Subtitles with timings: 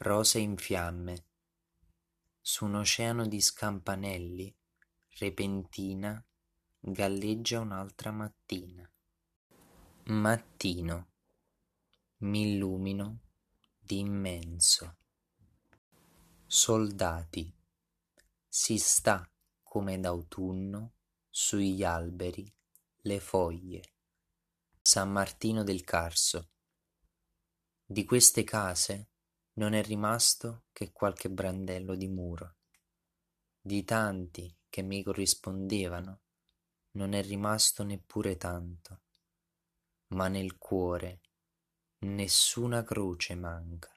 [0.00, 1.26] rose in fiamme,
[2.40, 4.54] su un oceano di scampanelli,
[5.18, 6.24] repentina,
[6.78, 8.88] galleggia un'altra mattina.
[10.04, 11.08] Mattino,
[12.18, 13.18] m'illumino
[13.76, 14.98] di immenso.
[16.46, 17.52] Soldati,
[18.46, 19.28] si sta
[19.64, 20.92] come d'autunno
[21.28, 22.50] sugli alberi
[23.02, 23.94] le foglie.
[24.80, 26.50] San Martino del Carso.
[27.84, 29.08] Di queste case
[29.58, 32.58] non è rimasto che qualche brandello di muro.
[33.60, 36.20] Di tanti che mi corrispondevano
[36.92, 39.00] non è rimasto neppure tanto,
[40.08, 41.20] ma nel cuore
[41.98, 43.92] nessuna croce manca,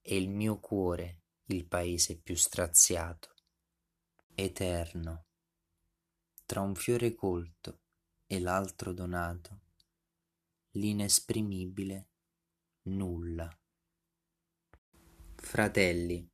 [0.00, 3.34] e il mio cuore il paese più straziato,
[4.34, 5.26] eterno,
[6.46, 7.80] tra un fiore colto
[8.26, 9.60] e l'altro donato,
[10.70, 12.08] l'inesprimibile
[12.84, 13.58] nulla.
[15.54, 16.28] Fratelli,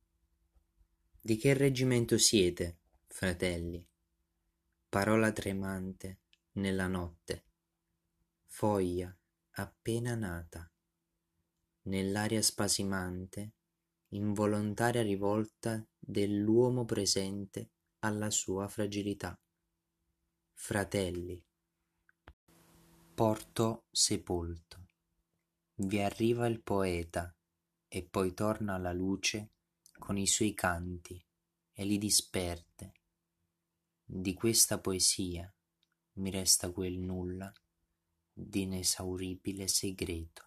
[1.21, 3.87] di che reggimento siete, fratelli?
[4.89, 6.21] Parola tremante
[6.53, 7.45] nella notte,
[8.47, 9.15] foglia
[9.51, 10.67] appena nata,
[11.83, 13.53] nell'aria spasimante,
[14.07, 19.39] involontaria rivolta dell'uomo presente alla sua fragilità.
[20.53, 21.45] Fratelli,
[23.13, 24.87] porto sepolto,
[25.75, 27.31] vi arriva il poeta
[27.93, 29.49] e poi torna alla luce
[29.99, 31.21] con i suoi canti
[31.73, 32.93] e li disperde.
[34.01, 35.53] Di questa poesia
[36.13, 37.51] mi resta quel nulla
[38.31, 40.45] di inesauribile segreto.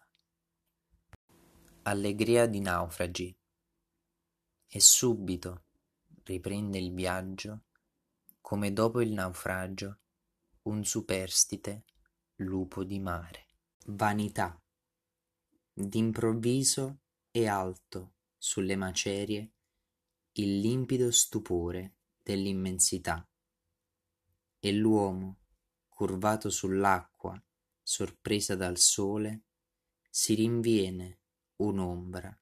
[1.83, 3.37] Allegria di naufragi.
[4.67, 5.65] E subito
[6.23, 7.65] riprende il viaggio,
[8.41, 9.99] come dopo il naufragio,
[10.63, 11.83] un superstite
[12.37, 13.45] lupo di mare.
[13.85, 14.59] Vanità.
[15.71, 17.01] D'improvviso
[17.37, 19.51] e alto sulle macerie
[20.37, 23.29] il limpido stupore dell'immensità,
[24.57, 25.39] e l'uomo,
[25.89, 27.37] curvato sull'acqua,
[27.81, 29.47] sorpresa dal sole,
[30.09, 31.19] si rinviene
[31.57, 32.41] un'ombra,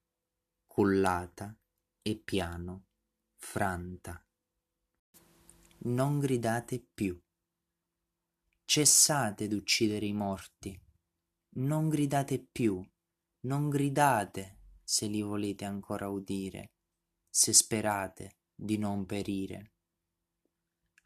[0.67, 1.59] cullata
[2.03, 2.85] e piano,
[3.33, 4.23] franta.
[5.85, 7.19] Non gridate più.
[8.63, 10.79] Cessate d'uccidere i morti.
[11.55, 12.79] Non gridate più,
[13.41, 16.73] non gridate se li volete ancora udire,
[17.29, 19.71] se sperate di non perire.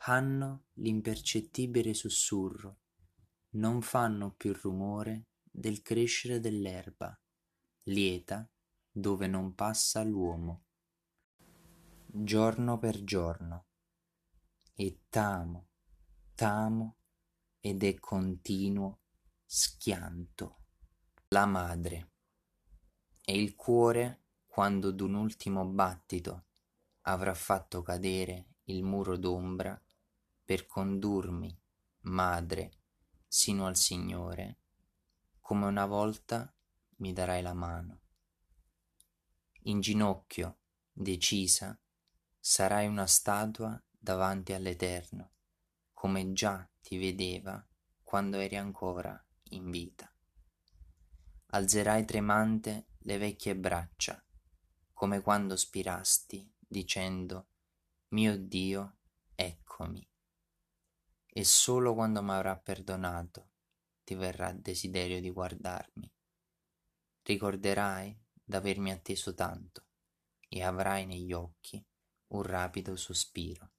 [0.06, 2.80] Hanno l'impercettibile sussurro,
[3.52, 7.20] non fanno più rumore del crescere dell'erba,
[7.84, 8.50] lieta
[8.92, 10.66] dove non passa l'uomo.
[12.06, 13.68] Giorno per giorno,
[14.74, 15.70] e tamo,
[16.36, 16.98] tamo
[17.60, 19.02] ed è continuo
[19.46, 20.58] schianto.
[21.30, 22.12] La madre
[23.30, 26.46] e il cuore, quando d'un ultimo battito
[27.02, 29.78] avrà fatto cadere il muro d'ombra,
[30.46, 31.54] per condurmi,
[32.04, 32.72] madre,
[33.28, 34.60] sino al Signore,
[35.42, 36.50] come una volta
[37.00, 38.00] mi darai la mano.
[39.64, 40.60] In ginocchio,
[40.94, 41.78] decisa,
[42.40, 45.32] sarai una statua davanti all'Eterno,
[45.92, 47.62] come già ti vedeva
[48.02, 50.10] quando eri ancora in vita.
[51.48, 54.22] Alzerai tremante le vecchie braccia,
[54.92, 57.48] come quando spirasti, dicendo
[58.10, 58.98] Mio Dio,
[59.34, 60.06] eccomi.
[61.26, 63.52] E solo quando m'avrà perdonato
[64.04, 66.12] ti verrà desiderio di guardarmi.
[67.22, 68.14] Ricorderai
[68.44, 69.86] d'avermi atteso tanto
[70.50, 71.82] e avrai negli occhi
[72.34, 73.72] un rapido sospiro.